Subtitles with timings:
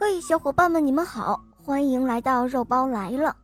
[0.00, 3.36] 嘿，小伙伴们，你们好，欢迎来到肉包来了。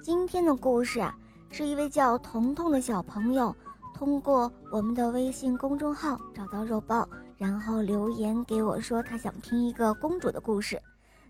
[0.00, 1.12] 今天的故事啊，
[1.50, 3.54] 是一位叫彤彤的小朋友
[3.92, 7.06] 通过我们的微信公众号找到肉包，
[7.36, 10.80] 然后留言给我说他想听一个公主的故事。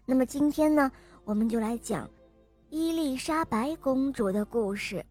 [0.04, 0.92] 那么今天呢，
[1.24, 2.06] 我们就来讲
[2.68, 5.02] 伊丽莎白公主的故事。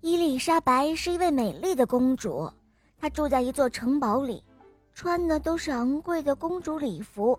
[0.00, 2.50] 伊丽莎白是一位美丽的公主，
[2.98, 4.42] 她住在一座城堡里，
[4.98, 7.38] 穿的都是昂贵的公主礼服，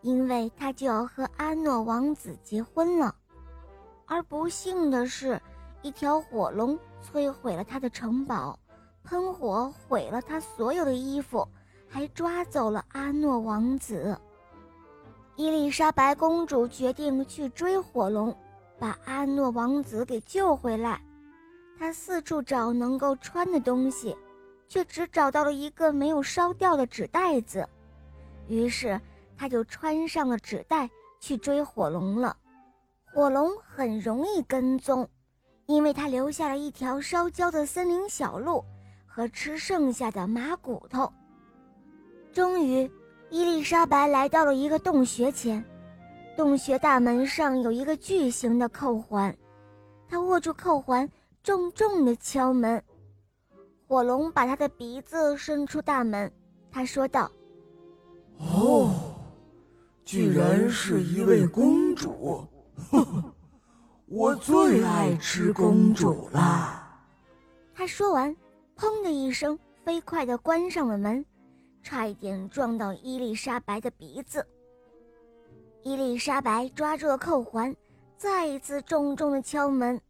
[0.00, 3.14] 因为她就要和阿诺王子结婚了。
[4.04, 5.40] 而不幸的是，
[5.82, 8.58] 一条火龙摧毁了她的城堡，
[9.04, 11.46] 喷火毁了她所有的衣服，
[11.86, 14.18] 还抓走了阿诺王子。
[15.36, 18.36] 伊丽莎白公主决定去追火龙，
[18.80, 21.00] 把阿诺王子给救回来。
[21.78, 24.16] 她四处找能够穿的东西，
[24.72, 27.68] 却只找到了一个没有烧掉的纸袋子。
[28.48, 28.98] 于是，
[29.36, 30.88] 他就穿上了纸袋
[31.20, 32.34] 去追火龙了。
[33.12, 35.06] 火龙很容易跟踪，
[35.66, 38.64] 因为他留下了一条烧焦的森林小路
[39.06, 41.12] 和吃剩下的马骨头。
[42.32, 42.90] 终于，
[43.28, 45.62] 伊丽莎白来到了一个洞穴前，
[46.34, 49.36] 洞穴大门上有一个巨型的扣环，
[50.08, 51.06] 她握住扣环。
[51.42, 52.82] 重重的敲门，
[53.92, 56.32] 火龙把他的鼻子伸出大门，
[56.70, 57.30] 他说道
[58.40, 58.90] ：“哦，
[60.02, 62.48] 居然是一位公主，
[62.90, 63.34] 呵呵，
[64.06, 67.04] 我最爱吃公主啦。”
[67.76, 68.34] 他说完，
[68.78, 71.22] 砰的一声，飞快地关上了门，
[71.82, 74.42] 差一点撞到伊丽莎白的鼻子。
[75.82, 77.76] 伊丽莎白抓住了扣环，
[78.16, 80.00] 再一次重重地敲门。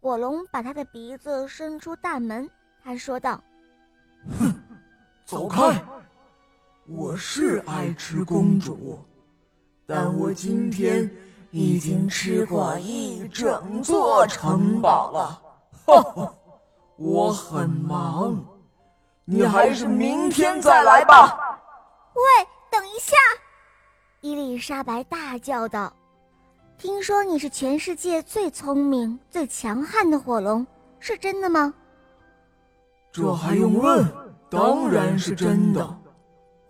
[0.00, 2.48] 火龙把他的鼻子伸出大门，
[2.86, 3.42] 他说道
[4.38, 4.54] ：“哼，
[5.24, 5.84] 走开！
[6.86, 8.96] 我是爱吃公主，
[9.84, 11.10] 但我今天
[11.50, 15.42] 已经吃过一整座城堡了。
[15.84, 16.34] 哈哈，
[16.94, 18.40] 我很忙，
[19.24, 21.36] 你还是明天再来吧。”
[22.14, 23.16] 喂，等一下！
[24.20, 25.92] 伊丽莎白大叫道。
[26.78, 30.64] 听说你是全世界最聪明、最强悍的火龙，
[31.00, 31.74] 是真的吗？
[33.16, 34.06] 这还用问？
[34.50, 35.98] 当然是真的。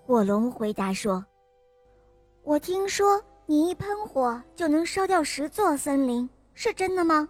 [0.07, 1.25] 火龙回答说
[2.45, 7.29] ：“我听说你一喷火就能烧掉十座森林，是真的吗？”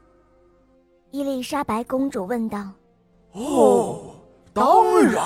[1.13, 2.71] 伊丽莎白公主问道。
[3.33, 4.03] “哦，
[4.53, 5.25] 当然。”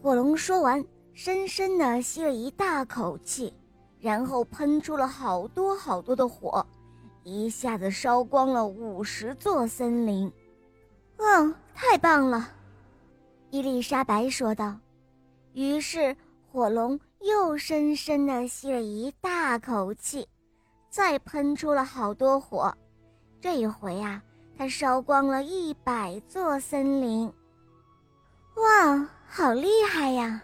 [0.00, 0.84] 火龙说完，
[1.14, 3.52] 深深的吸了一大口气。
[3.98, 6.64] 然后喷出了好多好多的火，
[7.24, 10.32] 一下子烧光了五十座森林。
[11.18, 12.48] 嗯，太棒了，
[13.50, 14.76] 伊丽莎白说道。
[15.52, 16.16] 于是
[16.50, 20.26] 火龙又深深地吸了一大口气，
[20.88, 22.72] 再喷出了好多火。
[23.40, 24.22] 这一回啊，
[24.56, 27.32] 它烧光了一百座森林。
[28.56, 30.40] 哇，好厉害呀！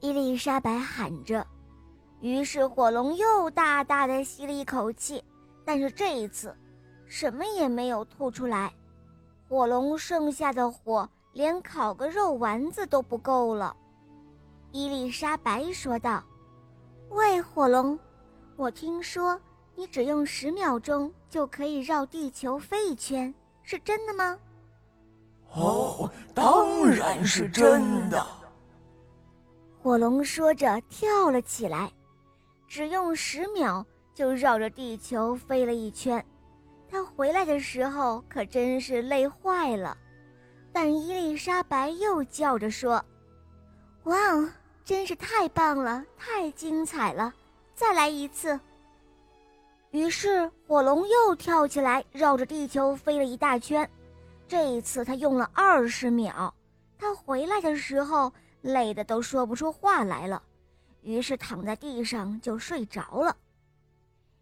[0.00, 1.46] 伊丽莎白喊着。
[2.20, 5.22] 于是火龙又大大的吸了一口气，
[5.64, 6.56] 但是这一次，
[7.06, 8.72] 什么也没有吐出来。
[9.48, 13.76] 火龙剩下的火连烤个肉丸子都不够了。
[14.72, 16.22] 伊丽莎白说道
[17.10, 17.98] ：“喂，火龙，
[18.56, 19.40] 我听说
[19.74, 24.38] 你只用十秒钟就可以绕地球飞一圈，是真的吗
[25.54, 28.26] ？”“哦，当然是真的。”
[29.80, 31.90] 火龙说着跳了起来。
[32.68, 36.35] 只用十秒就绕着地球飞了一圈，他
[37.16, 39.96] 回来的时候可真是累坏了。
[40.70, 43.02] 但伊丽莎白又叫着说
[44.04, 44.48] ：“哇哦，
[44.84, 47.32] 真是太棒了，太精彩了，
[47.74, 48.60] 再来一次！”
[49.92, 53.88] 于是火龙又跳起来，绕着地球飞了一大圈。
[54.46, 56.52] 这一次他用了二十秒，
[56.98, 60.42] 他回来的时候累得都说不出话来了。
[61.00, 63.34] 于是躺在地上就睡着了。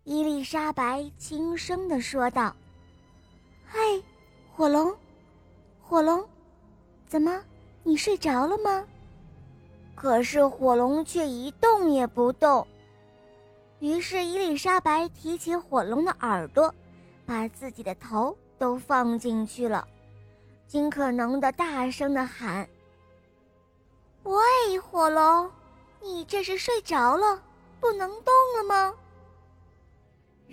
[0.03, 2.55] 伊丽莎白轻声地说道
[3.65, 3.79] ：“嗨，
[4.55, 4.95] 火龙，
[5.81, 6.25] 火龙，
[7.07, 7.43] 怎么，
[7.83, 8.87] 你睡着了吗？”
[9.95, 12.67] 可是火龙却一动也不动。
[13.79, 16.75] 于是伊丽莎白提起火龙的耳朵，
[17.25, 19.87] 把自己的头都放进去了，
[20.67, 22.69] 尽可能的大声的喊
[24.25, 25.51] ：“喂，火龙！”
[26.03, 27.43] 你这是睡着了，
[27.81, 28.95] 不能动了吗？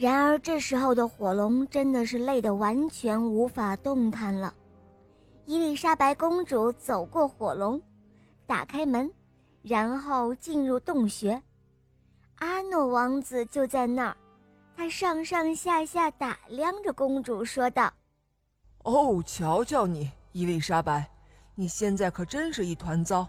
[0.01, 4.51] 然而这时候的火龙真的是累得完全无法动弹了。
[5.45, 7.79] 伊丽莎白公主走过火龙，
[8.47, 9.07] 打开门，
[9.61, 11.39] 然后进入洞穴。
[12.37, 14.17] 阿诺王子就在那儿，
[14.75, 17.93] 他上上下下打量着公主，说道
[18.81, 21.07] ：“哦，瞧瞧你，伊丽莎白，
[21.53, 23.27] 你现在可真是一团糟，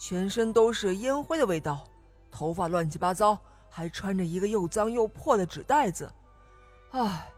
[0.00, 1.84] 全身都是烟灰的味道，
[2.28, 3.38] 头发乱七八糟，
[3.74, 6.12] 还穿着一个又脏又破的纸袋子。
[6.90, 7.32] 唉，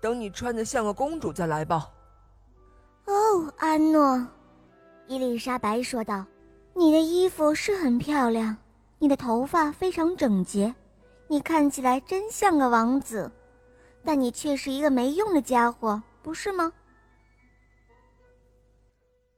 [0.00, 1.88] 等你穿的像个公主再来吧。”
[3.06, 4.26] 哦，安诺，
[5.06, 6.26] 伊丽莎白说道
[6.74, 8.56] ：“你的衣服是很漂亮。”
[9.00, 10.74] 你的头发非常整洁，
[11.28, 13.30] 你看起来真像个王子，
[14.04, 16.72] 但你却是一个没用的家伙，不是吗？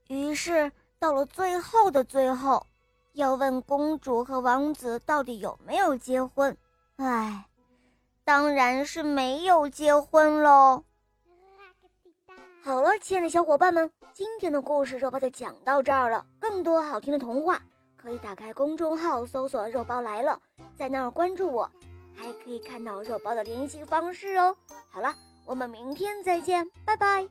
[0.08, 2.66] 于是到了最后的最后，
[3.12, 6.56] 要问公主和王子到底有没有结婚？
[6.96, 7.46] 哎，
[8.24, 10.84] 当然是没有结婚喽。
[12.62, 16.24] 好了，亲爱的小伙伴们，今天的故事肉包就讲到这儿了。
[16.38, 17.60] 更多好听的童话。
[17.96, 20.40] 可以打开公众号搜索“肉包来了”，
[20.74, 21.70] 在那儿关注我，
[22.16, 24.56] 还可以看到肉包的联系方式哦。
[24.88, 25.14] 好了，
[25.44, 27.28] 我们明天再见，拜拜。